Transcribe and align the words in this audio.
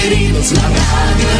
queridos, 0.00 0.52
la 0.52 0.62
radio 0.62 1.39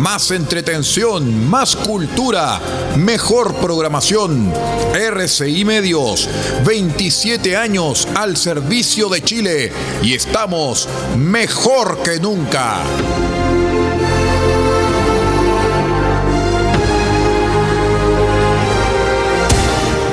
más 0.00 0.30
entretención, 0.30 1.50
más 1.50 1.76
cultura, 1.76 2.58
mejor 2.96 3.54
programación. 3.56 4.50
RCI 4.94 5.64
Medios, 5.66 6.26
27 6.64 7.54
años 7.54 8.08
al 8.14 8.38
servicio 8.38 9.10
de 9.10 9.22
Chile 9.22 9.72
y 10.02 10.14
estamos 10.14 10.88
mejor 11.18 11.98
que 12.02 12.18
nunca. 12.18 12.78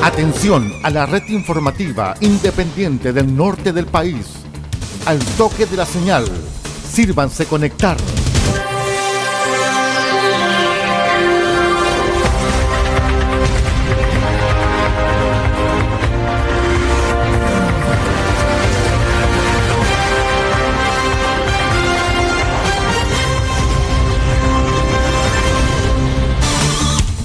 Atención 0.04 0.74
a 0.84 0.90
la 0.90 1.06
red 1.06 1.24
informativa 1.30 2.16
independiente 2.20 3.14
del 3.14 3.34
norte 3.34 3.72
del 3.72 3.86
país. 3.86 4.26
Al 5.06 5.20
toque 5.38 5.66
de 5.66 5.78
la 5.78 5.86
señal, 5.86 6.26
sírvanse 6.92 7.46
conectar. 7.46 7.96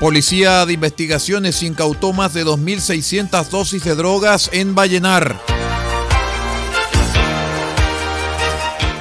Policía 0.00 0.64
de 0.64 0.72
Investigaciones 0.72 1.62
incautó 1.62 2.14
más 2.14 2.32
de 2.32 2.46
2.600 2.46 3.48
dosis 3.50 3.84
de 3.84 3.94
drogas 3.94 4.48
en 4.50 4.74
Vallenar. 4.74 5.38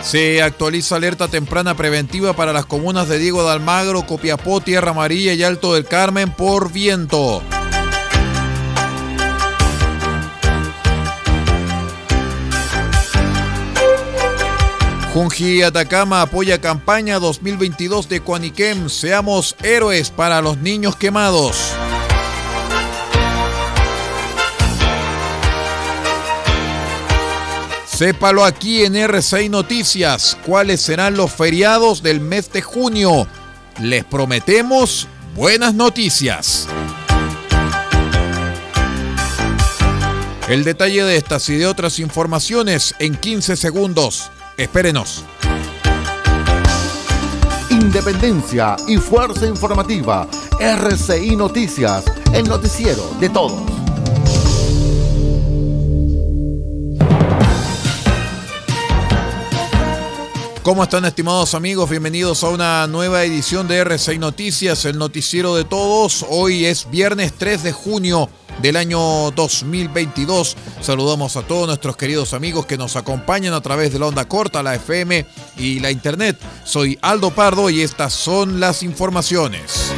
Se 0.03 0.41
actualiza 0.41 0.97
alerta 0.97 1.29
temprana 1.29 1.77
preventiva 1.77 2.33
para 2.33 2.51
las 2.51 2.65
comunas 2.65 3.07
de 3.07 3.17
Diego 3.17 3.43
de 3.45 3.51
Almagro, 3.51 4.05
Copiapó, 4.05 4.59
Tierra 4.59 4.91
Amarilla 4.91 5.31
y 5.33 5.41
Alto 5.41 5.73
del 5.73 5.85
Carmen 5.85 6.31
por 6.31 6.69
viento. 6.73 7.41
Junji 15.19 15.63
Atacama 15.63 16.21
apoya 16.21 16.61
campaña 16.61 17.19
2022 17.19 18.07
de 18.07 18.21
Cuaniquem. 18.21 18.87
Seamos 18.87 19.53
héroes 19.61 20.11
para 20.11 20.41
los 20.41 20.59
niños 20.59 20.95
quemados. 20.95 21.57
Sépalo 27.85 28.45
aquí 28.45 28.85
en 28.85 28.93
R6 28.93 29.49
Noticias, 29.49 30.37
cuáles 30.45 30.79
serán 30.79 31.17
los 31.17 31.33
feriados 31.33 32.01
del 32.01 32.21
mes 32.21 32.49
de 32.53 32.61
junio. 32.61 33.27
Les 33.81 34.05
prometemos 34.05 35.09
buenas 35.35 35.73
noticias. 35.73 36.65
El 40.47 40.63
detalle 40.63 41.03
de 41.03 41.17
estas 41.17 41.49
y 41.49 41.57
de 41.57 41.67
otras 41.67 41.99
informaciones 41.99 42.95
en 42.99 43.17
15 43.17 43.57
segundos. 43.57 44.31
Espérenos. 44.59 45.23
Independencia 47.69 48.75
y 48.89 48.97
fuerza 48.97 49.47
informativa. 49.47 50.27
RCI 50.59 51.37
Noticias, 51.37 52.03
el 52.33 52.43
noticiero 52.43 53.09
de 53.21 53.29
todos. 53.29 53.63
¿Cómo 60.61 60.83
están 60.83 61.05
estimados 61.05 61.55
amigos? 61.55 61.89
Bienvenidos 61.89 62.43
a 62.43 62.49
una 62.49 62.85
nueva 62.87 63.23
edición 63.23 63.65
de 63.69 63.81
R6 63.85 64.19
Noticias, 64.19 64.83
el 64.83 64.97
noticiero 64.97 65.55
de 65.55 65.63
todos. 65.63 66.25
Hoy 66.29 66.65
es 66.65 66.89
viernes 66.91 67.31
3 67.37 67.63
de 67.63 67.71
junio 67.71 68.29
del 68.61 68.75
año 68.75 69.31
2022. 69.31 70.57
Saludamos 70.81 71.35
a 71.35 71.43
todos 71.43 71.67
nuestros 71.67 71.97
queridos 71.97 72.33
amigos 72.33 72.65
que 72.65 72.77
nos 72.77 72.95
acompañan 72.95 73.53
a 73.53 73.61
través 73.61 73.93
de 73.93 73.99
la 73.99 74.07
onda 74.07 74.25
corta, 74.27 74.63
la 74.63 74.75
FM 74.75 75.25
y 75.57 75.79
la 75.79 75.91
internet. 75.91 76.37
Soy 76.63 76.97
Aldo 77.01 77.31
Pardo 77.31 77.69
y 77.69 77.81
estas 77.81 78.13
son 78.13 78.59
las 78.59 78.83
informaciones. 78.83 79.91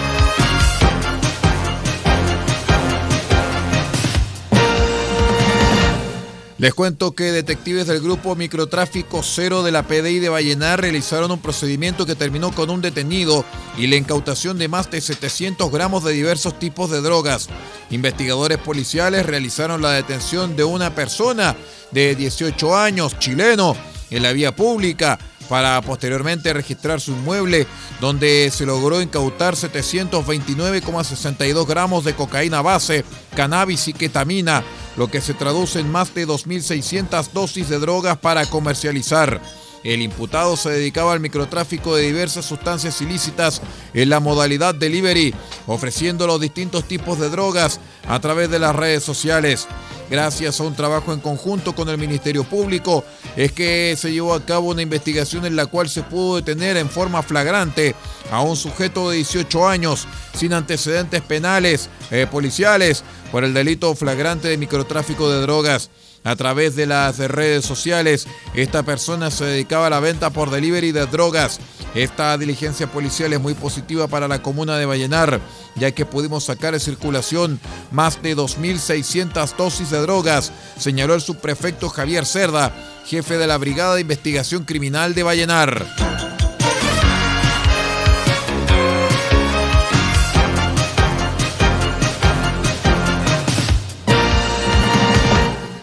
Les 6.62 6.76
cuento 6.76 7.14
que 7.14 7.32
detectives 7.32 7.88
del 7.88 8.02
grupo 8.02 8.36
Microtráfico 8.36 9.24
Cero 9.24 9.64
de 9.64 9.72
la 9.72 9.82
PDI 9.82 10.20
de 10.20 10.30
Vallenar 10.30 10.80
realizaron 10.80 11.32
un 11.32 11.42
procedimiento 11.42 12.06
que 12.06 12.14
terminó 12.14 12.52
con 12.52 12.70
un 12.70 12.82
detenido 12.82 13.44
y 13.80 13.88
la 13.88 13.96
incautación 13.96 14.60
de 14.60 14.68
más 14.68 14.92
de 14.92 15.02
700 15.02 15.72
gramos 15.72 16.04
de 16.04 16.14
diversos 16.14 16.60
tipos 16.60 16.92
de 16.92 17.02
drogas. 17.02 17.50
Investigadores 17.90 18.60
policiales 18.60 19.26
realizaron 19.26 19.82
la 19.82 19.94
detención 19.94 20.56
de 20.56 20.64
una 20.64 20.94
persona 20.94 21.56
de 21.90 22.14
18 22.14 22.78
años, 22.78 23.18
chileno, 23.18 23.76
en 24.12 24.22
la 24.22 24.32
vía 24.32 24.56
pública 24.56 25.18
para 25.52 25.80
posteriormente 25.82 26.54
registrar 26.54 27.02
su 27.02 27.12
inmueble 27.12 27.68
donde 28.00 28.50
se 28.54 28.66
logró 28.66 29.02
incautar 29.02 29.56
729,62 29.56 31.68
gramos 31.68 32.06
de 32.06 32.16
cocaína 32.16 32.62
base, 32.62 33.04
cannabis 33.36 33.90
y 33.90 33.94
ketamina, 33.94 34.64
lo 34.96 35.12
que 35.12 35.20
se 35.20 35.34
traduce 35.34 35.82
en 35.82 35.92
más 35.92 36.16
de 36.16 36.26
2.600 36.26 37.32
dosis 37.34 37.68
de 37.68 37.80
drogas 37.80 38.18
para 38.18 38.46
comercializar. 38.46 39.42
El 39.84 40.02
imputado 40.02 40.56
se 40.58 40.70
dedicaba 40.70 41.14
al 41.14 41.20
microtráfico 41.20 41.96
de 41.96 42.04
diversas 42.04 42.46
sustancias 42.46 43.02
ilícitas 43.02 43.62
en 43.94 44.10
la 44.10 44.20
modalidad 44.20 44.76
delivery, 44.76 45.34
ofreciendo 45.66 46.28
los 46.28 46.40
distintos 46.40 46.88
tipos 46.88 47.20
de 47.20 47.30
drogas 47.30 47.80
a 48.08 48.20
través 48.20 48.50
de 48.50 48.60
las 48.60 48.76
redes 48.76 49.04
sociales. 49.04 49.68
Gracias 50.12 50.60
a 50.60 50.64
un 50.64 50.76
trabajo 50.76 51.14
en 51.14 51.22
conjunto 51.22 51.74
con 51.74 51.88
el 51.88 51.98
Ministerio 51.98 52.44
Público, 52.44 53.06
es 53.38 53.54
que 53.54 53.96
se 53.98 54.12
llevó 54.12 54.34
a 54.34 54.46
cabo 54.46 54.70
una 54.70 54.82
investigación 54.82 55.46
en 55.46 55.56
la 55.56 55.68
cual 55.68 55.88
se 55.90 56.04
pudo 56.04 56.36
detener 56.36 56.76
en 56.76 56.90
forma 56.90 57.24
flagrante 57.24 57.96
a 58.30 58.42
un 58.42 58.58
sujeto 58.58 59.10
de 59.10 59.16
18 59.16 59.68
años 59.68 60.08
sin 60.36 60.54
antecedentes 60.54 61.22
penales, 61.22 61.90
eh, 62.12 62.28
policiales, 62.30 63.06
por 63.32 63.46
el 63.46 63.54
delito 63.54 63.96
flagrante 63.96 64.50
de 64.50 64.58
microtráfico 64.58 65.30
de 65.30 65.42
drogas. 65.42 65.90
A 66.24 66.36
través 66.36 66.76
de 66.76 66.86
las 66.86 67.18
redes 67.18 67.66
sociales. 67.66 68.28
Esta 68.54 68.84
persona 68.84 69.32
se 69.32 69.46
dedicaba 69.46 69.88
a 69.88 69.90
la 69.90 70.00
venta 70.00 70.30
por 70.30 70.50
delivery 70.50 70.92
de 70.92 71.06
drogas. 71.06 71.60
Esta 71.96 72.38
diligencia 72.38 72.88
policial 72.88 73.34
es 73.34 73.42
muy 73.42 73.54
positiva 73.54 74.08
para 74.08 74.28
la 74.28 74.42
comuna 74.42 74.78
de 74.78 74.86
Vallenar, 74.86 75.42
ya 75.76 75.92
que 75.92 76.06
pudimos 76.06 76.46
sacar 76.46 76.74
de 76.74 76.80
circulación 76.80 77.60
más 77.92 78.22
de 78.22 78.36
2.600 78.36 79.56
dosis 79.58 79.90
de 79.90 80.00
drogas, 80.00 80.52
señaló 80.78 81.16
el 81.16 81.22
subprefecto 81.22 81.90
Javier 81.90 82.26
Cerda, 82.26 82.74
jefe 83.06 83.38
de 83.38 83.48
la 83.48 83.58
Brigada 83.58 83.96
de 83.96 84.02
Investigación 84.02 84.64
Criminal 84.64 85.14
de 85.14 85.24
Vallenar. 85.24 86.41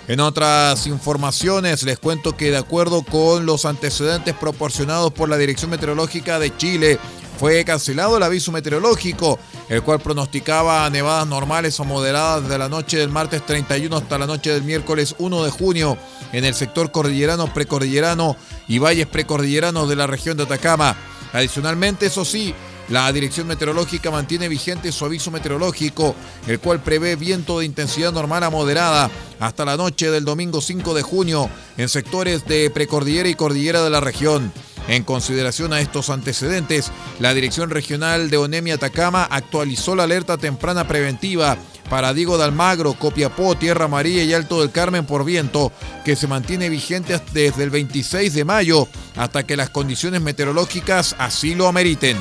En 0.08 0.20
otras 0.20 0.86
informaciones 0.86 1.82
les 1.82 1.98
cuento 1.98 2.34
que 2.34 2.50
de 2.50 2.56
acuerdo 2.56 3.02
con 3.02 3.44
los 3.44 3.66
antecedentes 3.66 4.34
proporcionados 4.34 5.12
por 5.12 5.28
la 5.28 5.36
Dirección 5.36 5.70
Meteorológica 5.70 6.38
de 6.38 6.56
Chile, 6.56 6.98
fue 7.38 7.62
cancelado 7.66 8.16
el 8.16 8.22
aviso 8.22 8.50
meteorológico, 8.50 9.38
el 9.68 9.82
cual 9.82 10.00
pronosticaba 10.00 10.88
nevadas 10.88 11.26
normales 11.26 11.78
o 11.78 11.84
moderadas 11.84 12.44
desde 12.44 12.56
la 12.56 12.70
noche 12.70 12.96
del 12.96 13.10
martes 13.10 13.44
31 13.44 13.94
hasta 13.98 14.16
la 14.16 14.26
noche 14.26 14.50
del 14.50 14.64
miércoles 14.64 15.14
1 15.18 15.44
de 15.44 15.50
junio 15.50 15.98
en 16.32 16.46
el 16.46 16.54
sector 16.54 16.90
cordillerano, 16.90 17.52
precordillerano 17.52 18.34
y 18.66 18.78
valles 18.78 19.06
precordilleranos 19.06 19.90
de 19.90 19.96
la 19.96 20.06
región 20.06 20.38
de 20.38 20.44
Atacama. 20.44 20.96
Adicionalmente, 21.34 22.06
eso 22.06 22.24
sí, 22.24 22.54
la 22.88 23.12
Dirección 23.12 23.46
Meteorológica 23.46 24.10
mantiene 24.10 24.48
vigente 24.48 24.92
su 24.92 25.04
aviso 25.04 25.30
meteorológico, 25.30 26.14
el 26.46 26.58
cual 26.58 26.82
prevé 26.82 27.16
viento 27.16 27.58
de 27.58 27.66
intensidad 27.66 28.12
normal 28.12 28.42
a 28.44 28.50
moderada 28.50 29.10
hasta 29.40 29.64
la 29.64 29.76
noche 29.76 30.10
del 30.10 30.24
domingo 30.24 30.60
5 30.60 30.94
de 30.94 31.02
junio 31.02 31.50
en 31.76 31.88
sectores 31.88 32.46
de 32.46 32.70
precordillera 32.70 33.28
y 33.28 33.34
cordillera 33.34 33.82
de 33.82 33.90
la 33.90 34.00
región. 34.00 34.52
En 34.88 35.04
consideración 35.04 35.74
a 35.74 35.80
estos 35.80 36.08
antecedentes, 36.08 36.90
la 37.20 37.34
Dirección 37.34 37.68
Regional 37.68 38.30
de 38.30 38.38
Onemia 38.38 38.74
Atacama 38.76 39.24
actualizó 39.30 39.94
la 39.94 40.04
alerta 40.04 40.38
temprana 40.38 40.88
preventiva 40.88 41.58
para 41.90 42.14
Diego 42.14 42.38
de 42.38 42.44
Almagro, 42.44 42.94
Copiapó, 42.94 43.54
Tierra 43.54 43.84
Amarilla 43.84 44.22
y 44.22 44.32
Alto 44.32 44.60
del 44.60 44.70
Carmen 44.70 45.04
por 45.04 45.24
viento, 45.26 45.72
que 46.06 46.16
se 46.16 46.26
mantiene 46.26 46.70
vigente 46.70 47.20
desde 47.32 47.64
el 47.64 47.70
26 47.70 48.32
de 48.32 48.44
mayo 48.46 48.88
hasta 49.16 49.44
que 49.44 49.56
las 49.56 49.68
condiciones 49.68 50.22
meteorológicas 50.22 51.16
así 51.18 51.54
lo 51.54 51.68
ameriten. 51.68 52.16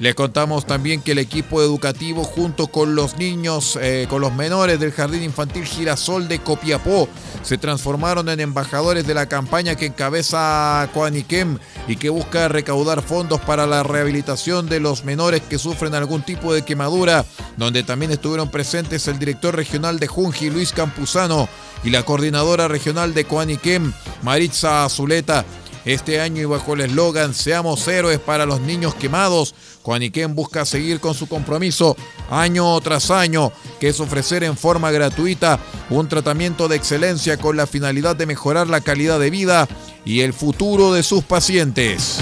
Les 0.00 0.14
contamos 0.14 0.64
también 0.64 1.02
que 1.02 1.10
el 1.10 1.18
equipo 1.18 1.60
educativo 1.60 2.22
junto 2.22 2.68
con 2.68 2.94
los 2.94 3.16
niños, 3.16 3.76
eh, 3.82 4.06
con 4.08 4.20
los 4.20 4.32
menores 4.32 4.78
del 4.78 4.92
Jardín 4.92 5.24
Infantil 5.24 5.64
Girasol 5.64 6.28
de 6.28 6.38
Copiapó, 6.38 7.08
se 7.42 7.58
transformaron 7.58 8.28
en 8.28 8.38
embajadores 8.38 9.08
de 9.08 9.14
la 9.14 9.26
campaña 9.26 9.74
que 9.74 9.86
encabeza 9.86 10.88
Coaniquem 10.94 11.58
y 11.88 11.96
que 11.96 12.10
busca 12.10 12.46
recaudar 12.46 13.02
fondos 13.02 13.40
para 13.40 13.66
la 13.66 13.82
rehabilitación 13.82 14.68
de 14.68 14.78
los 14.78 15.04
menores 15.04 15.42
que 15.42 15.58
sufren 15.58 15.94
algún 15.96 16.22
tipo 16.22 16.54
de 16.54 16.64
quemadura, 16.64 17.24
donde 17.56 17.82
también 17.82 18.12
estuvieron 18.12 18.52
presentes 18.52 19.08
el 19.08 19.18
director 19.18 19.56
regional 19.56 19.98
de 19.98 20.06
Junji, 20.06 20.50
Luis 20.50 20.70
Campuzano, 20.72 21.48
y 21.82 21.90
la 21.90 22.04
coordinadora 22.04 22.68
regional 22.68 23.14
de 23.14 23.24
Coaniquem, 23.24 23.92
Maritza 24.22 24.84
Azuleta. 24.84 25.44
Este 25.84 26.20
año 26.20 26.42
y 26.42 26.44
bajo 26.44 26.74
el 26.74 26.82
eslogan 26.82 27.32
Seamos 27.32 27.88
héroes 27.88 28.18
para 28.18 28.44
los 28.44 28.60
niños 28.60 28.94
quemados, 28.94 29.54
Juaniquén 29.82 30.34
busca 30.34 30.64
seguir 30.64 31.00
con 31.00 31.14
su 31.14 31.28
compromiso 31.28 31.96
año 32.30 32.80
tras 32.80 33.10
año, 33.10 33.52
que 33.80 33.88
es 33.88 34.00
ofrecer 34.00 34.44
en 34.44 34.56
forma 34.56 34.90
gratuita 34.90 35.58
un 35.90 36.08
tratamiento 36.08 36.68
de 36.68 36.76
excelencia 36.76 37.36
con 37.36 37.56
la 37.56 37.66
finalidad 37.66 38.16
de 38.16 38.26
mejorar 38.26 38.68
la 38.68 38.80
calidad 38.80 39.18
de 39.18 39.30
vida 39.30 39.68
y 40.04 40.20
el 40.20 40.32
futuro 40.32 40.92
de 40.92 41.02
sus 41.02 41.24
pacientes. 41.24 42.20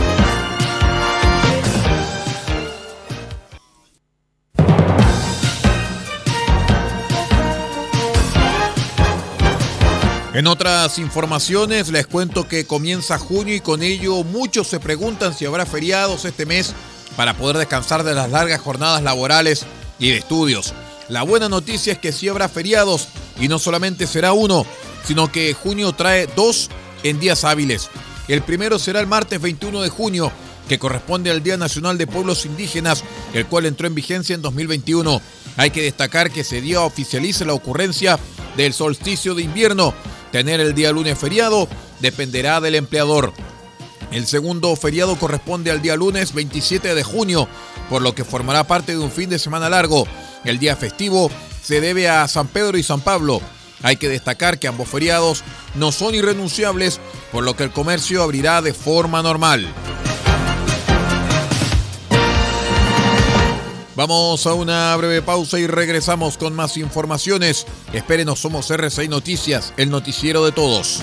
En 10.36 10.46
otras 10.46 10.98
informaciones 10.98 11.88
les 11.88 12.06
cuento 12.06 12.46
que 12.46 12.66
comienza 12.66 13.18
junio 13.18 13.54
y 13.54 13.60
con 13.60 13.82
ello 13.82 14.22
muchos 14.22 14.68
se 14.68 14.78
preguntan 14.78 15.32
si 15.32 15.46
habrá 15.46 15.64
feriados 15.64 16.26
este 16.26 16.44
mes 16.44 16.74
para 17.16 17.36
poder 17.36 17.58
descansar 17.58 18.04
de 18.04 18.14
las 18.14 18.30
largas 18.30 18.60
jornadas 18.60 19.02
laborales 19.02 19.66
y 19.98 20.10
de 20.10 20.18
estudios. 20.18 20.74
La 21.08 21.22
buena 21.22 21.48
noticia 21.48 21.92
es 21.92 21.98
que 21.98 22.12
sí 22.12 22.28
habrá 22.28 22.48
feriados 22.48 23.08
y 23.40 23.48
no 23.48 23.58
solamente 23.58 24.06
será 24.06 24.32
uno, 24.32 24.66
sino 25.04 25.30
que 25.30 25.54
junio 25.54 25.92
trae 25.92 26.26
dos 26.34 26.68
en 27.02 27.20
días 27.20 27.44
hábiles. 27.44 27.88
El 28.28 28.42
primero 28.42 28.78
será 28.78 29.00
el 29.00 29.06
martes 29.06 29.40
21 29.40 29.82
de 29.82 29.88
junio, 29.88 30.32
que 30.68 30.78
corresponde 30.78 31.30
al 31.30 31.42
Día 31.42 31.56
Nacional 31.56 31.96
de 31.96 32.08
Pueblos 32.08 32.44
Indígenas, 32.44 33.04
el 33.34 33.46
cual 33.46 33.66
entró 33.66 33.86
en 33.86 33.94
vigencia 33.94 34.34
en 34.34 34.42
2021. 34.42 35.20
Hay 35.56 35.70
que 35.70 35.82
destacar 35.82 36.30
que 36.30 36.44
se 36.44 36.60
dio 36.60 36.80
a 36.80 36.86
oficialice 36.86 37.44
la 37.44 37.54
ocurrencia 37.54 38.18
del 38.56 38.72
solsticio 38.72 39.34
de 39.34 39.42
invierno, 39.42 39.94
Tener 40.36 40.60
el 40.60 40.74
día 40.74 40.92
lunes 40.92 41.18
feriado 41.18 41.68
dependerá 42.00 42.60
del 42.60 42.74
empleador. 42.74 43.32
El 44.16 44.26
segundo 44.26 44.74
feriado 44.76 45.18
corresponde 45.18 45.70
al 45.70 45.82
día 45.82 45.94
lunes 45.94 46.32
27 46.32 46.94
de 46.94 47.04
junio, 47.04 47.46
por 47.90 48.00
lo 48.00 48.14
que 48.14 48.24
formará 48.24 48.66
parte 48.66 48.92
de 48.92 48.98
un 48.98 49.10
fin 49.10 49.28
de 49.28 49.38
semana 49.38 49.68
largo. 49.68 50.08
El 50.42 50.58
día 50.58 50.74
festivo 50.74 51.30
se 51.62 51.82
debe 51.82 52.08
a 52.08 52.26
San 52.26 52.48
Pedro 52.48 52.78
y 52.78 52.82
San 52.82 53.02
Pablo. 53.02 53.42
Hay 53.82 53.98
que 53.98 54.08
destacar 54.08 54.58
que 54.58 54.68
ambos 54.68 54.88
feriados 54.88 55.44
no 55.74 55.92
son 55.92 56.14
irrenunciables, 56.14 56.98
por 57.30 57.44
lo 57.44 57.56
que 57.56 57.64
el 57.64 57.72
comercio 57.72 58.22
abrirá 58.22 58.62
de 58.62 58.72
forma 58.72 59.22
normal. 59.22 59.68
Vamos 63.96 64.46
a 64.46 64.54
una 64.54 64.96
breve 64.96 65.20
pausa 65.20 65.58
y 65.58 65.66
regresamos 65.66 66.38
con 66.38 66.54
más 66.54 66.78
informaciones. 66.78 67.66
Espérenos, 67.92 68.38
somos 68.38 68.70
RCI 68.70 69.08
Noticias, 69.08 69.74
el 69.76 69.90
noticiero 69.90 70.42
de 70.42 70.52
todos. 70.52 71.02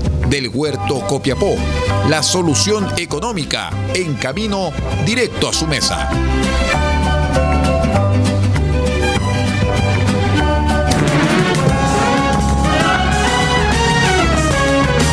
del 0.31 0.47
Huerto 0.47 1.05
Copiapó, 1.07 1.57
la 2.09 2.23
solución 2.23 2.87
económica 2.97 3.69
en 3.93 4.13
camino 4.13 4.71
directo 5.05 5.49
a 5.49 5.53
su 5.53 5.67
mesa. 5.67 6.09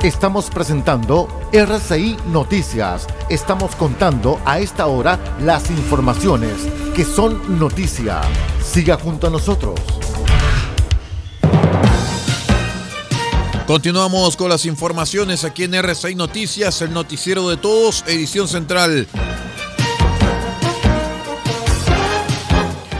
Estamos 0.05 0.51
presentando 0.51 1.29
RCI 1.51 2.19
Noticias. 2.27 3.07
Estamos 3.31 3.75
contando 3.75 4.39
a 4.45 4.59
esta 4.59 4.87
hora 4.87 5.19
las 5.41 5.71
informaciones 5.71 6.53
que 6.95 7.07
son 7.07 7.59
noticia. 7.59 8.21
Siga 8.63 8.99
junto 8.99 9.29
a 9.29 9.31
nosotros. 9.31 9.81
Continuamos 13.67 14.37
con 14.37 14.51
las 14.51 14.67
informaciones 14.67 15.43
aquí 15.43 15.65
en 15.65 15.73
RCI 15.73 16.17
Noticias, 16.17 16.83
el 16.83 16.93
noticiero 16.93 17.49
de 17.49 17.57
todos, 17.57 18.05
edición 18.07 18.47
central. 18.47 19.09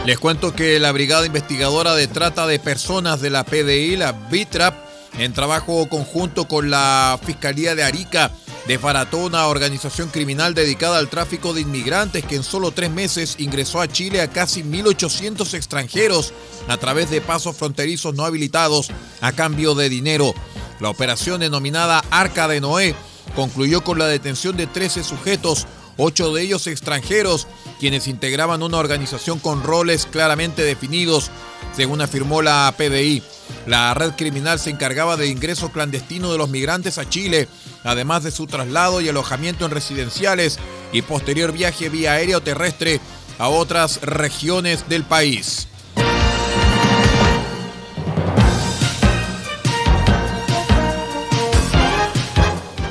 Les 0.07 0.17
cuento 0.17 0.55
que 0.55 0.79
la 0.79 0.91
Brigada 0.91 1.27
Investigadora 1.27 1.93
de 1.93 2.07
Trata 2.07 2.47
de 2.47 2.57
Personas 2.57 3.21
de 3.21 3.29
la 3.29 3.43
PDI, 3.43 3.95
la 3.95 4.11
BITRAP, 4.11 4.85
en 5.17 5.33
trabajo 5.33 5.87
conjunto 5.89 6.47
con 6.47 6.69
la 6.69 7.19
Fiscalía 7.23 7.75
de 7.75 7.83
Arica, 7.83 8.31
desbarató 8.67 9.17
una 9.19 9.47
organización 9.47 10.09
criminal 10.09 10.53
dedicada 10.53 10.97
al 10.97 11.09
tráfico 11.09 11.53
de 11.53 11.61
inmigrantes 11.61 12.25
que 12.25 12.35
en 12.35 12.43
solo 12.43 12.71
tres 12.71 12.89
meses 12.89 13.35
ingresó 13.37 13.79
a 13.79 13.87
Chile 13.87 14.21
a 14.21 14.29
casi 14.29 14.63
1.800 14.63 15.53
extranjeros 15.53 16.33
a 16.67 16.77
través 16.77 17.09
de 17.09 17.21
pasos 17.21 17.55
fronterizos 17.55 18.15
no 18.15 18.25
habilitados 18.25 18.89
a 19.21 19.31
cambio 19.31 19.75
de 19.75 19.89
dinero. 19.89 20.33
La 20.79 20.89
operación 20.89 21.39
denominada 21.39 22.03
Arca 22.09 22.47
de 22.47 22.59
Noé 22.59 22.95
concluyó 23.35 23.83
con 23.83 23.99
la 23.99 24.07
detención 24.07 24.57
de 24.57 24.67
13 24.67 25.03
sujetos, 25.03 25.67
ocho 25.97 26.33
de 26.33 26.41
ellos 26.41 26.67
extranjeros, 26.67 27.47
quienes 27.79 28.07
integraban 28.07 28.63
una 28.63 28.77
organización 28.77 29.39
con 29.39 29.63
roles 29.63 30.05
claramente 30.05 30.63
definidos, 30.63 31.31
según 31.75 32.01
afirmó 32.01 32.41
la 32.41 32.73
PDI. 32.77 33.23
La 33.67 33.93
red 33.93 34.11
criminal 34.11 34.59
se 34.59 34.69
encargaba 34.69 35.17
del 35.17 35.29
ingreso 35.29 35.71
clandestino 35.71 36.31
de 36.31 36.37
los 36.37 36.49
migrantes 36.49 36.97
a 36.97 37.09
Chile, 37.09 37.47
además 37.83 38.23
de 38.23 38.31
su 38.31 38.47
traslado 38.47 39.01
y 39.01 39.09
alojamiento 39.09 39.65
en 39.65 39.71
residenciales 39.71 40.57
y 40.91 41.01
posterior 41.01 41.51
viaje 41.51 41.89
vía 41.89 42.13
aérea 42.13 42.37
o 42.37 42.41
terrestre 42.41 42.99
a 43.37 43.49
otras 43.49 44.01
regiones 44.01 44.87
del 44.89 45.03
país. 45.03 45.67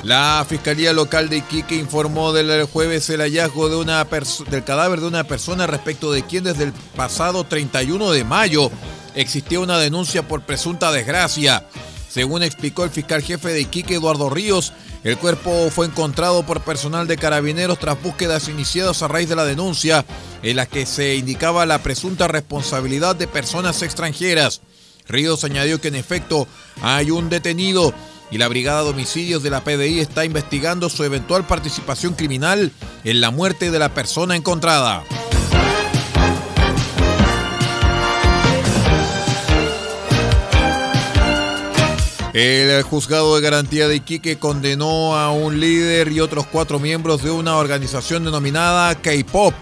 La 0.05 0.45
Fiscalía 0.47 0.93
Local 0.93 1.31
de 1.31 1.39
Iquique 1.39 1.77
informó 1.77 2.35
del 2.35 2.65
jueves 2.65 3.09
el 3.09 3.23
hallazgo 3.23 3.71
del 3.71 4.65
cadáver 4.65 5.01
de 5.01 5.07
una 5.07 5.25
persona 5.25 5.67
respecto 5.67 6.13
de 6.13 6.23
quien 6.27 6.45
desde 6.45 6.65
el 6.65 6.75
pasado 6.95 7.45
31 7.45 8.11
de 8.11 8.23
mayo 8.23 8.71
existía 9.15 9.61
una 9.61 9.79
denuncia 9.79 10.29
por 10.29 10.43
presunta 10.43 10.93
desgracia. 10.93 11.67
Según 12.11 12.43
explicó 12.43 12.85
el 12.85 12.91
fiscal 12.91 13.23
jefe 13.23 13.49
de 13.49 13.63
Iquique, 13.63 13.95
Eduardo 13.95 14.29
Ríos, 14.29 14.75
el 15.05 15.17
cuerpo 15.17 15.71
fue 15.71 15.87
encontrado 15.87 16.45
por 16.45 16.61
personal 16.61 17.07
de 17.07 17.17
carabineros 17.17 17.79
tras 17.79 18.01
búsquedas 18.03 18.49
iniciadas 18.49 19.03
a 19.03 19.09
raíz 19.09 19.31
de 19.31 19.37
la 19.37 19.47
denuncia, 19.47 20.05
en 20.43 20.57
las 20.57 20.69
que 20.69 20.85
se 20.85 21.17
indicaba 21.17 21.65
la 21.65 21.83
presunta 21.83 22.29
responsabilidad 22.29 23.17
de 23.17 23.27
personas 23.27 23.81
extranjeras. 23.81 24.61
Ríos 25.09 25.45
añadió 25.45 25.81
que 25.81 25.89
en 25.89 25.95
efecto 25.95 26.47
hay 26.83 27.11
un 27.11 27.31
detenido 27.31 27.95
y 28.31 28.39
la 28.39 28.49
Brigada 28.49 28.83
de 28.83 28.91
Homicidios 28.91 29.43
de 29.43 29.51
la 29.51 29.63
PDI 29.63 30.01
está 30.01 30.25
investigando 30.25 30.89
su 30.89 31.05
eventual 31.05 31.47
participación 31.47 32.15
criminal 32.15 32.73
en 33.05 33.21
la 33.21 33.31
muerte 33.31 33.71
de 33.71 33.79
la 33.79 33.95
persona 33.95 34.37
encontrada. 34.37 35.05
El 42.35 42.83
juzgado 42.83 43.37
de 43.37 43.43
garantía 43.43 43.87
de 43.87 43.95
Iquique 43.95 44.41
condenó 44.41 45.17
a 45.17 45.31
un 45.31 45.61
líder 45.61 46.11
y 46.11 46.19
otros 46.19 46.49
cuatro 46.49 46.81
miembros 46.81 47.23
de 47.23 47.31
una 47.31 47.57
organización 47.57 48.25
denominada 48.25 48.97
K-Pop, 48.97 49.55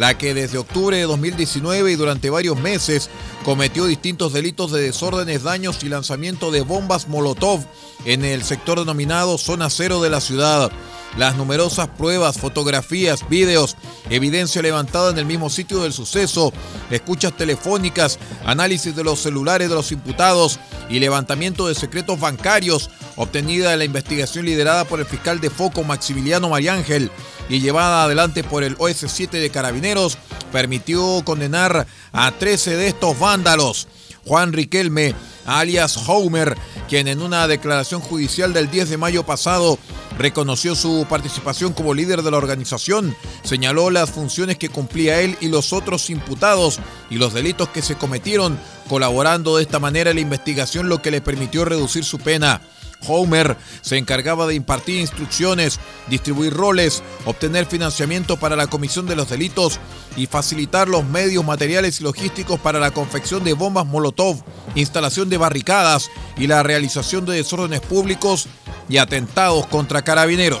la 0.00 0.16
que 0.16 0.32
desde 0.32 0.56
octubre 0.56 0.96
de 0.96 1.02
2019 1.02 1.92
y 1.92 1.94
durante 1.94 2.30
varios 2.30 2.58
meses 2.58 3.10
cometió 3.44 3.84
distintos 3.84 4.32
delitos 4.32 4.72
de 4.72 4.80
desórdenes, 4.80 5.42
daños 5.42 5.84
y 5.84 5.90
lanzamiento 5.90 6.50
de 6.50 6.62
bombas 6.62 7.06
Molotov 7.06 7.60
en 8.06 8.24
el 8.24 8.42
sector 8.42 8.78
denominado 8.78 9.36
Zona 9.36 9.68
Cero 9.68 10.00
de 10.00 10.08
la 10.08 10.22
ciudad. 10.22 10.72
Las 11.16 11.36
numerosas 11.36 11.88
pruebas, 11.88 12.38
fotografías, 12.38 13.28
videos, 13.28 13.76
evidencia 14.10 14.62
levantada 14.62 15.10
en 15.10 15.18
el 15.18 15.26
mismo 15.26 15.50
sitio 15.50 15.82
del 15.82 15.92
suceso, 15.92 16.52
escuchas 16.90 17.36
telefónicas, 17.36 18.18
análisis 18.44 18.94
de 18.94 19.04
los 19.04 19.20
celulares 19.20 19.68
de 19.68 19.74
los 19.74 19.90
imputados 19.90 20.60
y 20.88 21.00
levantamiento 21.00 21.66
de 21.66 21.74
secretos 21.74 22.20
bancarios 22.20 22.90
obtenida 23.16 23.70
de 23.70 23.76
la 23.76 23.84
investigación 23.84 24.46
liderada 24.46 24.84
por 24.84 25.00
el 25.00 25.06
fiscal 25.06 25.40
de 25.40 25.50
Foco 25.50 25.84
Maximiliano 25.84 26.48
Mariángel 26.48 27.10
y 27.48 27.60
llevada 27.60 28.04
adelante 28.04 28.44
por 28.44 28.62
el 28.62 28.78
OS7 28.78 29.30
de 29.30 29.50
Carabineros, 29.50 30.16
permitió 30.52 31.22
condenar 31.24 31.86
a 32.12 32.30
13 32.30 32.76
de 32.76 32.88
estos 32.88 33.18
vándalos. 33.18 33.88
Juan 34.24 34.52
Riquelme, 34.52 35.14
alias 35.50 35.98
Homer, 36.06 36.56
quien 36.88 37.08
en 37.08 37.20
una 37.20 37.46
declaración 37.48 38.00
judicial 38.00 38.52
del 38.52 38.70
10 38.70 38.90
de 38.90 38.96
mayo 38.96 39.24
pasado 39.24 39.78
reconoció 40.18 40.74
su 40.74 41.06
participación 41.08 41.72
como 41.72 41.94
líder 41.94 42.22
de 42.22 42.30
la 42.30 42.36
organización, 42.36 43.16
señaló 43.42 43.90
las 43.90 44.10
funciones 44.10 44.58
que 44.58 44.68
cumplía 44.68 45.20
él 45.20 45.36
y 45.40 45.48
los 45.48 45.72
otros 45.72 46.10
imputados 46.10 46.78
y 47.08 47.16
los 47.16 47.32
delitos 47.32 47.70
que 47.70 47.82
se 47.82 47.96
cometieron, 47.96 48.58
colaborando 48.88 49.56
de 49.56 49.62
esta 49.62 49.78
manera 49.78 50.10
en 50.10 50.16
la 50.16 50.22
investigación, 50.22 50.88
lo 50.88 51.00
que 51.00 51.10
le 51.10 51.20
permitió 51.20 51.64
reducir 51.64 52.04
su 52.04 52.18
pena. 52.18 52.60
Homer 53.06 53.56
se 53.80 53.96
encargaba 53.96 54.46
de 54.46 54.54
impartir 54.54 55.00
instrucciones, 55.00 55.80
distribuir 56.08 56.52
roles, 56.52 57.02
obtener 57.24 57.66
financiamiento 57.66 58.38
para 58.38 58.56
la 58.56 58.66
comisión 58.66 59.06
de 59.06 59.16
los 59.16 59.28
delitos 59.28 59.80
y 60.16 60.26
facilitar 60.26 60.88
los 60.88 61.04
medios 61.04 61.44
materiales 61.44 62.00
y 62.00 62.04
logísticos 62.04 62.60
para 62.60 62.80
la 62.80 62.90
confección 62.90 63.44
de 63.44 63.54
bombas 63.54 63.86
Molotov, 63.86 64.42
instalación 64.74 65.28
de 65.28 65.38
barricadas 65.38 66.10
y 66.36 66.46
la 66.46 66.62
realización 66.62 67.24
de 67.26 67.34
desórdenes 67.34 67.80
públicos 67.80 68.48
y 68.88 68.98
atentados 68.98 69.66
contra 69.66 70.02
carabineros. 70.02 70.60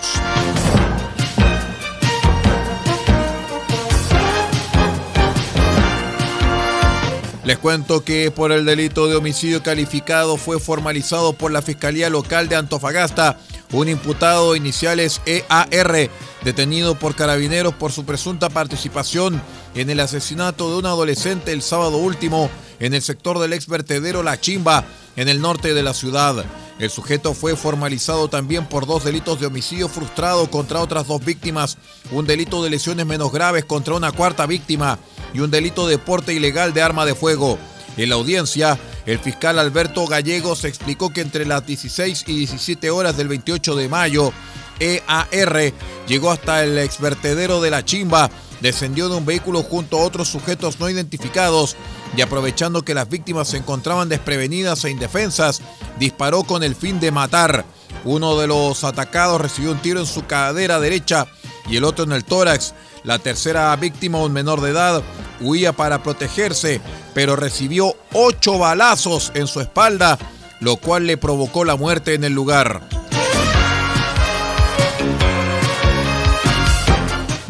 Les 7.50 7.58
cuento 7.58 8.04
que 8.04 8.30
por 8.30 8.52
el 8.52 8.64
delito 8.64 9.08
de 9.08 9.16
homicidio 9.16 9.60
calificado 9.60 10.36
fue 10.36 10.60
formalizado 10.60 11.32
por 11.32 11.50
la 11.50 11.62
Fiscalía 11.62 12.08
Local 12.08 12.48
de 12.48 12.54
Antofagasta 12.54 13.40
un 13.72 13.88
imputado 13.88 14.54
iniciales 14.54 15.20
EAR, 15.26 16.10
detenido 16.44 16.94
por 16.94 17.16
carabineros 17.16 17.74
por 17.74 17.90
su 17.90 18.04
presunta 18.04 18.50
participación 18.50 19.42
en 19.74 19.90
el 19.90 19.98
asesinato 19.98 20.70
de 20.70 20.78
un 20.78 20.86
adolescente 20.86 21.50
el 21.50 21.62
sábado 21.62 21.96
último 21.96 22.48
en 22.78 22.94
el 22.94 23.02
sector 23.02 23.40
del 23.40 23.52
ex 23.52 23.66
vertedero 23.66 24.22
La 24.22 24.40
Chimba, 24.40 24.84
en 25.16 25.28
el 25.28 25.40
norte 25.40 25.74
de 25.74 25.82
la 25.82 25.92
ciudad. 25.92 26.44
El 26.78 26.88
sujeto 26.88 27.34
fue 27.34 27.56
formalizado 27.56 28.28
también 28.28 28.64
por 28.66 28.86
dos 28.86 29.02
delitos 29.02 29.40
de 29.40 29.46
homicidio 29.46 29.88
frustrado 29.88 30.48
contra 30.52 30.80
otras 30.80 31.08
dos 31.08 31.24
víctimas, 31.24 31.78
un 32.12 32.26
delito 32.26 32.62
de 32.62 32.70
lesiones 32.70 33.06
menos 33.06 33.32
graves 33.32 33.64
contra 33.64 33.94
una 33.94 34.12
cuarta 34.12 34.46
víctima 34.46 35.00
y 35.32 35.40
un 35.40 35.50
delito 35.50 35.86
de 35.86 35.98
porte 35.98 36.32
ilegal 36.32 36.72
de 36.72 36.82
arma 36.82 37.06
de 37.06 37.14
fuego. 37.14 37.58
En 37.96 38.08
la 38.08 38.14
audiencia, 38.14 38.78
el 39.06 39.18
fiscal 39.18 39.58
Alberto 39.58 40.06
Gallegos 40.06 40.64
explicó 40.64 41.12
que 41.12 41.20
entre 41.20 41.44
las 41.44 41.66
16 41.66 42.24
y 42.28 42.38
17 42.38 42.90
horas 42.90 43.16
del 43.16 43.28
28 43.28 43.74
de 43.76 43.88
mayo, 43.88 44.32
EAR 44.78 45.72
llegó 46.06 46.30
hasta 46.30 46.64
el 46.64 46.78
exvertedero 46.78 47.60
de 47.60 47.70
la 47.70 47.84
Chimba, 47.84 48.30
descendió 48.60 49.08
de 49.08 49.16
un 49.16 49.26
vehículo 49.26 49.62
junto 49.62 49.98
a 49.98 50.04
otros 50.04 50.28
sujetos 50.28 50.80
no 50.80 50.88
identificados 50.88 51.76
y 52.16 52.22
aprovechando 52.22 52.82
que 52.82 52.94
las 52.94 53.08
víctimas 53.08 53.48
se 53.48 53.58
encontraban 53.58 54.08
desprevenidas 54.08 54.84
e 54.84 54.90
indefensas, 54.90 55.60
disparó 55.98 56.44
con 56.44 56.62
el 56.62 56.74
fin 56.74 56.98
de 57.00 57.10
matar. 57.10 57.64
Uno 58.04 58.38
de 58.38 58.46
los 58.46 58.84
atacados 58.84 59.40
recibió 59.40 59.72
un 59.72 59.82
tiro 59.82 60.00
en 60.00 60.06
su 60.06 60.26
cadera 60.26 60.80
derecha 60.80 61.26
y 61.68 61.76
el 61.76 61.84
otro 61.84 62.04
en 62.04 62.12
el 62.12 62.24
tórax. 62.24 62.74
La 63.04 63.18
tercera 63.18 63.74
víctima, 63.76 64.18
un 64.18 64.32
menor 64.32 64.60
de 64.60 64.70
edad, 64.70 65.02
huía 65.40 65.72
para 65.72 66.02
protegerse, 66.02 66.80
pero 67.14 67.34
recibió 67.34 67.96
ocho 68.12 68.58
balazos 68.58 69.32
en 69.34 69.46
su 69.46 69.60
espalda, 69.60 70.18
lo 70.60 70.76
cual 70.76 71.06
le 71.06 71.16
provocó 71.16 71.64
la 71.64 71.76
muerte 71.76 72.14
en 72.14 72.24
el 72.24 72.34
lugar. 72.34 72.82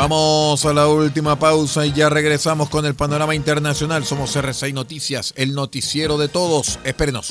Vamos 0.00 0.64
a 0.64 0.72
la 0.72 0.88
última 0.88 1.38
pausa 1.38 1.84
y 1.84 1.92
ya 1.92 2.08
regresamos 2.08 2.70
con 2.70 2.86
el 2.86 2.94
panorama 2.94 3.34
internacional. 3.34 4.06
Somos 4.06 4.34
R6 4.34 4.72
Noticias, 4.72 5.34
el 5.36 5.52
noticiero 5.52 6.16
de 6.16 6.28
todos. 6.28 6.78
Espérenos. 6.84 7.30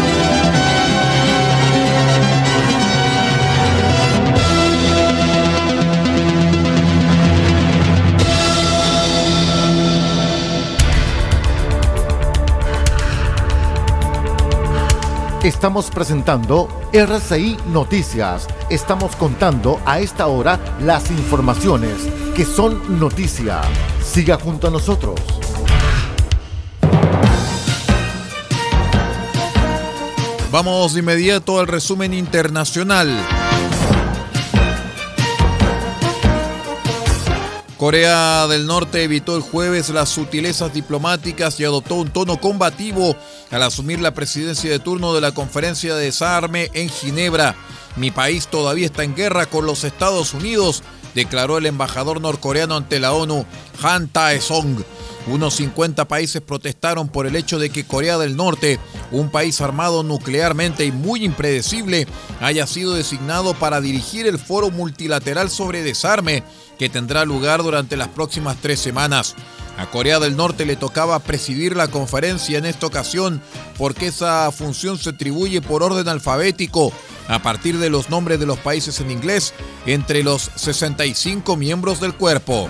Estamos 15.44 15.92
presentando 15.92 16.70
RCI 16.94 17.58
Noticias. 17.68 18.48
Estamos 18.70 19.14
contando 19.18 19.78
a 19.86 20.00
esta 20.00 20.28
hora 20.28 20.58
las 20.80 21.12
informaciones 21.12 21.98
que 22.34 22.46
son 22.46 22.98
noticia. 22.98 23.60
Siga 24.02 24.38
junto 24.40 24.70
a 24.70 24.72
nosotros. 24.72 25.20
Vamos 30.50 30.94
de 30.94 31.02
inmediato 31.02 31.60
al 31.60 31.68
resumen 31.68 32.14
internacional. 32.14 33.10
Corea 37.84 38.48
del 38.48 38.66
Norte 38.66 39.04
evitó 39.04 39.36
el 39.36 39.42
jueves 39.42 39.90
las 39.90 40.08
sutilezas 40.08 40.74
diplomáticas 40.74 41.60
y 41.60 41.66
adoptó 41.66 41.96
un 41.96 42.12
tono 42.12 42.40
combativo 42.40 43.14
al 43.52 43.62
asumir 43.62 44.00
la 44.00 44.14
presidencia 44.14 44.72
de 44.72 44.80
turno 44.80 45.14
de 45.14 45.20
la 45.20 45.34
conferencia 45.34 45.94
de 45.94 46.06
desarme 46.06 46.72
en 46.74 46.88
Ginebra. 46.88 47.58
Mi 47.98 48.10
país 48.10 48.48
todavía 48.48 48.86
está 48.86 49.04
en 49.04 49.16
guerra 49.16 49.48
con 49.48 49.66
los 49.66 49.84
Estados 49.84 50.34
Unidos, 50.34 50.82
declaró 51.14 51.58
el 51.58 51.66
embajador 51.66 52.22
norcoreano 52.22 52.78
ante 52.78 53.02
la 53.02 53.12
ONU, 53.12 53.46
Han 53.82 54.08
Tae-song. 54.08 54.82
Unos 55.28 55.56
50 55.56 56.06
países 56.06 56.42
protestaron 56.42 57.10
por 57.10 57.28
el 57.28 57.36
hecho 57.36 57.60
de 57.60 57.70
que 57.70 57.86
Corea 57.86 58.18
del 58.18 58.38
Norte, 58.38 58.80
un 59.12 59.30
país 59.30 59.60
armado 59.60 60.04
nuclearmente 60.04 60.86
y 60.86 60.94
muy 60.94 61.26
impredecible, 61.26 62.08
haya 62.40 62.66
sido 62.66 62.94
designado 62.94 63.54
para 63.54 63.82
dirigir 63.82 64.26
el 64.26 64.40
foro 64.40 64.70
multilateral 64.70 65.50
sobre 65.50 65.84
desarme 65.84 66.44
que 66.84 66.90
tendrá 66.90 67.24
lugar 67.24 67.64
durante 67.64 67.96
las 67.96 68.10
próximas 68.10 68.58
tres 68.62 68.78
semanas. 68.78 69.36
A 69.78 69.90
Corea 69.90 70.20
del 70.20 70.36
Norte 70.36 70.66
le 70.66 70.76
tocaba 70.76 71.18
presidir 71.20 71.78
la 71.78 71.88
conferencia 71.88 72.58
en 72.58 72.66
esta 72.66 72.88
ocasión 72.88 73.42
porque 73.78 74.08
esa 74.08 74.52
función 74.52 74.98
se 74.98 75.12
atribuye 75.12 75.62
por 75.62 75.82
orden 75.82 76.10
alfabético 76.10 76.92
a 77.30 77.42
partir 77.42 77.78
de 77.78 77.90
los 77.90 78.10
nombres 78.10 78.38
de 78.38 78.48
los 78.48 78.60
países 78.60 79.00
en 79.00 79.12
inglés 79.12 79.54
entre 79.86 80.24
los 80.24 80.52
65 80.56 81.56
miembros 81.56 82.02
del 82.02 82.16
cuerpo. 82.16 82.68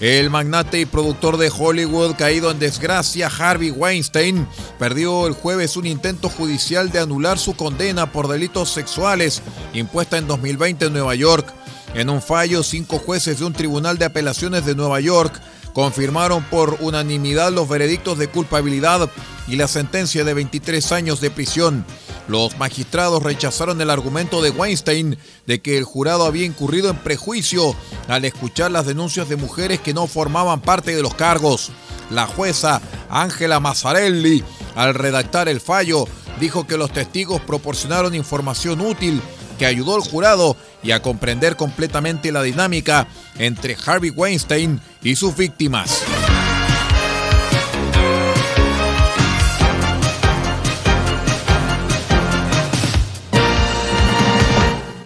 El 0.00 0.30
magnate 0.30 0.78
y 0.80 0.86
productor 0.86 1.38
de 1.38 1.50
Hollywood 1.50 2.14
caído 2.14 2.52
en 2.52 2.60
desgracia, 2.60 3.26
Harvey 3.26 3.72
Weinstein, 3.72 4.46
perdió 4.78 5.26
el 5.26 5.32
jueves 5.32 5.76
un 5.76 5.86
intento 5.86 6.28
judicial 6.28 6.90
de 6.92 7.00
anular 7.00 7.36
su 7.36 7.56
condena 7.56 8.12
por 8.12 8.28
delitos 8.28 8.70
sexuales 8.70 9.42
impuesta 9.74 10.16
en 10.16 10.28
2020 10.28 10.86
en 10.86 10.92
Nueva 10.92 11.16
York. 11.16 11.52
En 11.94 12.10
un 12.10 12.22
fallo, 12.22 12.62
cinco 12.62 13.00
jueces 13.00 13.40
de 13.40 13.46
un 13.46 13.52
tribunal 13.52 13.98
de 13.98 14.04
apelaciones 14.04 14.64
de 14.64 14.76
Nueva 14.76 15.00
York 15.00 15.40
confirmaron 15.72 16.44
por 16.44 16.76
unanimidad 16.80 17.52
los 17.52 17.68
veredictos 17.68 18.18
de 18.18 18.28
culpabilidad 18.28 19.10
y 19.48 19.56
la 19.56 19.66
sentencia 19.66 20.22
de 20.22 20.34
23 20.34 20.92
años 20.92 21.20
de 21.20 21.30
prisión. 21.30 21.84
Los 22.28 22.58
magistrados 22.58 23.22
rechazaron 23.22 23.80
el 23.80 23.88
argumento 23.88 24.42
de 24.42 24.50
Weinstein 24.50 25.18
de 25.46 25.60
que 25.60 25.78
el 25.78 25.84
jurado 25.84 26.26
había 26.26 26.44
incurrido 26.44 26.90
en 26.90 26.98
prejuicio 26.98 27.74
al 28.06 28.26
escuchar 28.26 28.70
las 28.70 28.86
denuncias 28.86 29.28
de 29.30 29.36
mujeres 29.36 29.80
que 29.80 29.94
no 29.94 30.06
formaban 30.06 30.60
parte 30.60 30.94
de 30.94 31.02
los 31.02 31.14
cargos. 31.14 31.70
La 32.10 32.26
jueza 32.26 32.82
Ángela 33.08 33.60
Mazzarelli, 33.60 34.44
al 34.76 34.94
redactar 34.94 35.48
el 35.48 35.60
fallo, 35.60 36.06
dijo 36.38 36.66
que 36.66 36.76
los 36.76 36.92
testigos 36.92 37.40
proporcionaron 37.40 38.14
información 38.14 38.82
útil 38.82 39.22
que 39.58 39.66
ayudó 39.66 39.96
al 39.96 40.02
jurado 40.02 40.56
y 40.82 40.92
a 40.92 41.02
comprender 41.02 41.56
completamente 41.56 42.30
la 42.30 42.42
dinámica 42.42 43.08
entre 43.38 43.76
Harvey 43.84 44.10
Weinstein 44.10 44.80
y 45.02 45.16
sus 45.16 45.34
víctimas. 45.34 46.02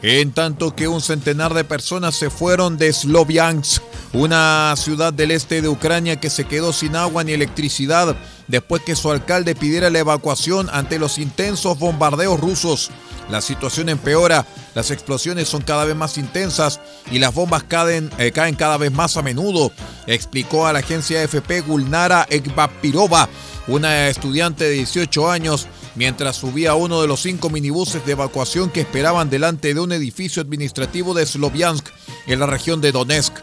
En 0.03 0.33
tanto 0.33 0.75
que 0.75 0.89
un 0.89 1.01
centenar 1.01 1.55
de 1.55 1.63
personas 1.63 2.17
se 2.17 2.29
fueron 2.29 2.77
de 2.77 2.93
Sloviansk, 2.93 3.81
una 4.13 4.75
ciudad 4.77 5.13
del 5.13 5.31
este 5.31 5.63
de 5.63 5.69
Ucrania 5.69 6.19
que 6.19 6.29
se 6.29 6.45
quedó 6.45 6.73
sin 6.73 6.97
agua 6.97 7.23
ni 7.23 7.31
electricidad 7.31 8.17
después 8.49 8.83
que 8.83 8.97
su 8.97 9.13
alcalde 9.13 9.55
pidiera 9.55 9.91
la 9.91 10.01
evacuación 10.01 10.69
ante 10.73 10.99
los 10.99 11.19
intensos 11.19 11.79
bombardeos 11.79 12.41
rusos. 12.41 12.91
La 13.31 13.41
situación 13.41 13.89
empeora, 13.89 14.45
las 14.75 14.91
explosiones 14.91 15.49
son 15.49 15.63
cada 15.63 15.85
vez 15.85 15.95
más 15.95 16.19
intensas 16.19 16.81
y 17.13 17.21
las 17.21 17.33
bombas 17.33 17.63
caen, 17.63 18.11
eh, 18.19 18.33
caen 18.33 18.57
cada 18.57 18.79
vez 18.79 18.91
más 18.91 19.17
a 19.17 19.23
menudo, 19.23 19.71
explicó 20.09 20.67
a 20.67 20.73
la 20.73 20.81
agencia 20.81 21.23
AFP 21.23 21.61
Gulnara 21.61 22.27
Ekbapirova, 22.29 23.29
una 23.69 24.09
estudiante 24.09 24.65
de 24.65 24.71
18 24.73 25.31
años 25.31 25.69
mientras 25.95 26.37
subía 26.37 26.75
uno 26.75 27.01
de 27.03 27.09
los 27.09 27.21
cinco 27.21 27.51
minibuses 27.51 28.05
de 28.07 28.13
evacuación 28.13 28.71
que 28.71 28.81
esperaban 28.81 29.31
delante 29.31 29.75
de 29.75 29.81
un 29.81 29.93
edificio 29.93 30.43
administrativo 30.43 31.15
de 31.15 31.27
Sloviansk, 31.27 31.89
en 32.27 32.41
la 32.41 32.47
región 32.47 32.81
de 32.81 32.93
Donetsk. 32.93 33.35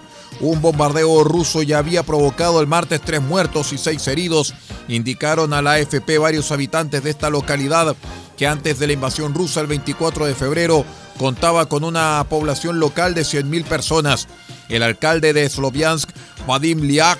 Un 0.42 0.62
bombardeo 0.62 1.24
ruso 1.24 1.64
ya 1.64 1.80
había 1.80 2.04
provocado 2.04 2.62
el 2.62 2.68
martes 2.68 3.02
tres 3.04 3.22
muertos 3.22 3.74
y 3.74 3.78
seis 3.78 4.08
heridos, 4.08 4.54
indicaron 4.88 5.54
a 5.54 5.62
la 5.62 5.74
AFP 5.74 6.18
varios 6.18 6.52
habitantes 6.52 7.04
de 7.04 7.10
esta 7.10 7.30
localidad 7.30 7.96
que 8.38 8.48
antes 8.48 8.80
de 8.80 8.88
la 8.88 8.94
invasión 8.94 9.34
rusa 9.34 9.60
el 9.60 9.68
24 9.68 10.26
de 10.26 10.36
febrero 10.36 10.86
contaba 11.18 11.68
con 11.68 11.84
una 11.84 12.26
población 12.30 12.80
local 12.80 13.14
de 13.14 13.24
100.000 13.24 13.66
personas. 13.66 14.28
El 14.70 14.84
alcalde 14.84 15.34
de 15.34 15.50
Sloviansk, 15.50 16.10
Vadim 16.48 16.80
Liak, 16.82 17.20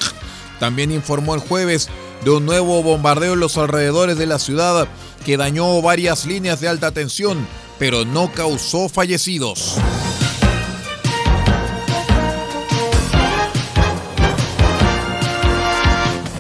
también 0.60 0.92
informó 0.92 1.36
el 1.36 1.42
jueves 1.42 1.90
de 2.24 2.30
un 2.32 2.46
nuevo 2.46 2.82
bombardeo 2.84 3.34
en 3.34 3.40
los 3.40 3.58
alrededores 3.58 4.18
de 4.18 4.28
la 4.28 4.40
ciudad 4.40 4.88
que 5.26 5.38
dañó 5.38 5.82
varias 5.82 6.26
líneas 6.26 6.62
de 6.62 6.68
alta 6.68 6.92
tensión, 6.92 7.48
pero 7.78 8.06
no 8.06 8.32
causó 8.32 8.90
fallecidos. 8.90 9.78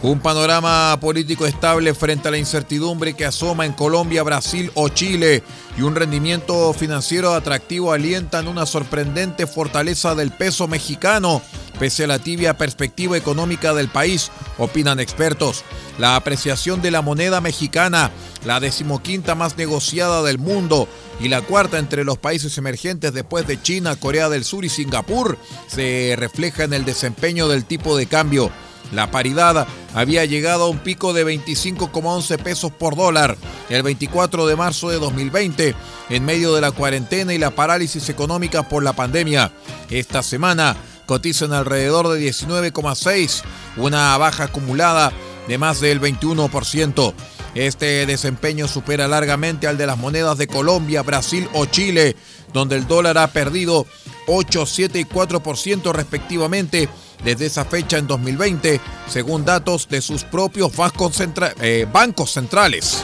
Un 0.02 0.22
panorama 0.22 0.98
político 1.02 1.46
estable 1.46 1.94
frente 1.94 2.30
a 2.30 2.32
la 2.32 2.38
incertidumbre 2.38 3.16
que 3.16 3.26
asoma 3.26 3.66
en 3.66 3.74
Colombia, 3.74 4.24
Brasil 4.24 4.72
o 4.76 4.88
Chile 4.88 5.44
y 5.78 5.82
un 5.82 5.94
rendimiento 5.94 6.74
financiero 6.74 7.34
atractivo 7.34 7.92
alientan 7.92 8.48
una 8.48 8.66
sorprendente 8.66 9.46
fortaleza 9.46 10.16
del 10.16 10.32
peso 10.32 10.70
mexicano, 10.70 11.42
pese 11.80 12.04
a 12.04 12.08
la 12.08 12.20
tibia 12.20 12.58
perspectiva 12.58 13.18
económica 13.18 13.74
del 13.74 13.88
país, 13.88 14.32
opinan 14.58 15.00
expertos. 15.00 15.64
La 15.98 16.16
apreciación 16.16 16.82
de 16.82 16.92
la 16.92 17.02
moneda 17.02 17.42
mexicana, 17.42 18.12
la 18.46 18.60
decimoquinta 18.60 19.34
más 19.34 19.58
negociada 19.58 20.22
del 20.22 20.38
mundo 20.38 20.88
y 21.20 21.30
la 21.30 21.42
cuarta 21.42 21.80
entre 21.80 22.04
los 22.04 22.18
países 22.18 22.58
emergentes 22.58 23.14
después 23.14 23.48
de 23.48 23.62
China, 23.62 23.96
Corea 23.96 24.30
del 24.30 24.44
Sur 24.44 24.66
y 24.66 24.70
Singapur, 24.70 25.38
se 25.68 26.16
refleja 26.18 26.66
en 26.66 26.74
el 26.74 26.86
desempeño 26.86 27.48
del 27.48 27.66
tipo 27.66 27.98
de 27.98 28.06
cambio. 28.06 28.52
La 28.92 29.12
paridad 29.12 29.68
había 29.94 30.26
llegado 30.26 30.64
a 30.64 30.70
un 30.70 30.80
pico 30.80 31.14
de 31.14 31.26
25,11 31.26 32.38
pesos 32.40 32.72
por 32.72 32.96
dólar 32.96 33.38
el 33.70 33.84
24 33.84 34.48
de 34.48 34.56
marzo 34.56 34.90
de 34.90 34.98
2020, 34.98 35.76
en 36.10 36.26
medio 36.26 36.56
de 36.56 36.62
la 36.62 36.72
cuarentena 36.72 37.34
y 37.34 37.38
la 37.38 37.52
parálisis 37.52 38.10
económica 38.10 38.68
por 38.68 38.82
la 38.82 38.94
pandemia. 38.94 39.52
Esta 39.92 40.24
semana 40.24 40.76
cotizan 41.10 41.54
alrededor 41.54 42.08
de 42.08 42.20
19,6, 42.22 43.42
una 43.78 44.16
baja 44.20 44.44
acumulada 44.44 45.12
de 45.48 45.58
más 45.58 45.82
del 45.82 46.00
21%. 46.00 47.14
Este 47.56 48.06
desempeño 48.06 48.68
supera 48.68 49.08
largamente 49.08 49.66
al 49.66 49.76
de 49.76 49.88
las 49.88 49.98
monedas 49.98 50.38
de 50.38 50.46
Colombia, 50.46 51.02
Brasil 51.02 51.50
o 51.54 51.66
Chile, 51.66 52.16
donde 52.54 52.76
el 52.76 52.88
dólar 52.88 53.18
ha 53.18 53.26
perdido 53.34 53.88
8, 54.28 54.68
7 54.68 55.00
y 55.00 55.06
4% 55.06 55.92
respectivamente 55.94 56.88
desde 57.24 57.48
esa 57.48 57.66
fecha 57.66 57.98
en 57.98 58.06
2020, 58.06 58.80
según 59.08 59.46
datos 59.46 59.90
de 59.90 60.02
sus 60.02 60.24
propios 60.24 60.76
bancos, 60.76 61.20
eh, 61.60 61.88
centrales. 62.28 63.04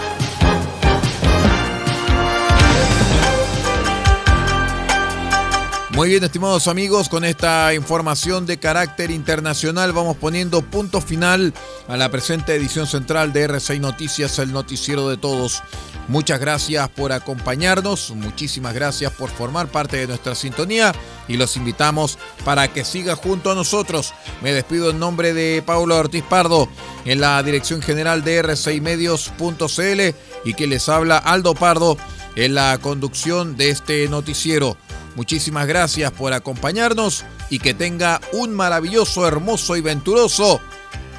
Muy 5.96 6.10
bien, 6.10 6.26
estimados 6.26 6.68
amigos, 6.68 7.08
con 7.08 7.24
esta 7.24 7.74
información 7.74 8.46
de 8.46 8.58
carácter 8.58 9.12
internacional 9.12 9.94
vamos 9.94 10.18
poniendo 10.18 10.62
punto 10.62 11.00
final 11.00 11.54
a 11.88 11.96
la 11.96 12.12
presente 12.12 12.54
edición 12.54 12.86
central 12.86 13.32
de 13.32 13.48
R6 13.48 13.80
Noticias, 13.80 14.38
el 14.40 14.52
noticiero 14.52 15.08
de 15.08 15.16
todos. 15.16 15.64
Muchas 16.10 16.42
gracias 16.42 16.90
por 16.90 17.14
acompañarnos, 17.14 18.12
muchísimas 18.12 18.74
gracias 18.74 19.14
por 19.14 19.30
formar 19.30 19.68
parte 19.70 19.96
de 19.96 20.08
nuestra 20.08 20.36
sintonía 20.36 20.94
y 21.30 21.38
los 21.38 21.56
invitamos 21.56 22.20
para 22.44 22.68
que 22.68 22.84
siga 22.84 23.16
junto 23.16 23.50
a 23.50 23.56
nosotros. 23.56 24.14
Me 24.44 24.52
despido 24.52 24.90
en 24.90 25.00
nombre 25.00 25.34
de 25.34 25.64
Paulo 25.66 25.96
Ortiz 25.96 26.26
Pardo 26.26 26.68
en 27.06 27.22
la 27.22 27.42
dirección 27.42 27.82
general 27.82 28.22
de 28.22 28.44
R6Medios.cl 28.44 30.16
y 30.44 30.54
que 30.56 30.68
les 30.68 30.90
habla 30.90 31.20
Aldo 31.20 31.56
Pardo 31.56 31.96
en 32.36 32.54
la 32.54 32.78
conducción 32.80 33.56
de 33.56 33.70
este 33.70 34.10
noticiero. 34.10 34.76
Muchísimas 35.16 35.66
gracias 35.66 36.12
por 36.12 36.34
acompañarnos 36.34 37.24
y 37.50 37.60
que 37.60 37.74
tenga 37.74 38.20
un 38.34 38.54
maravilloso, 38.54 39.28
hermoso 39.28 39.78
y 39.78 39.82
venturoso 39.82 40.60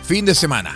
fin 0.02 0.24
de 0.24 0.34
semana. 0.34 0.74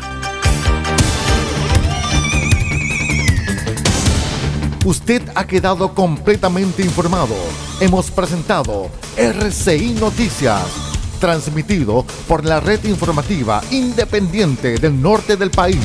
Usted 4.84 5.22
ha 5.34 5.46
quedado 5.46 5.94
completamente 5.94 6.82
informado. 6.82 7.36
Hemos 7.80 8.10
presentado 8.10 8.90
RCI 9.16 9.92
Noticias, 10.00 10.64
transmitido 11.20 12.06
por 12.26 12.46
la 12.46 12.60
red 12.60 12.82
informativa 12.84 13.60
independiente 13.70 14.78
del 14.78 15.00
norte 15.00 15.36
del 15.36 15.50
país. 15.50 15.78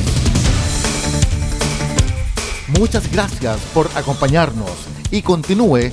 Muchas 2.78 3.12
gracias 3.12 3.58
por 3.74 3.88
acompañarnos 3.94 4.72
y 5.10 5.22
continúe 5.22 5.92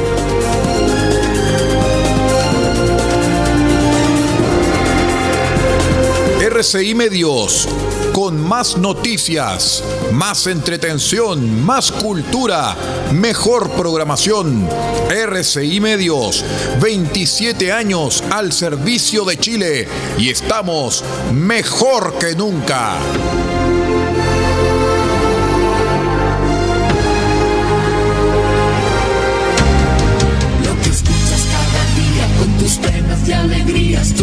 RCI 6.61 6.93
Medios, 6.93 7.67
con 8.13 8.39
más 8.39 8.77
noticias, 8.77 9.83
más 10.13 10.45
entretención, 10.45 11.65
más 11.65 11.91
cultura, 11.91 12.77
mejor 13.11 13.71
programación. 13.71 14.69
RCI 15.09 15.79
Medios, 15.79 16.45
27 16.79 17.71
años 17.71 18.23
al 18.29 18.53
servicio 18.53 19.25
de 19.25 19.39
Chile 19.39 19.87
y 20.19 20.29
estamos 20.29 21.03
mejor 21.33 22.13
que 22.19 22.35
nunca. 22.35 22.93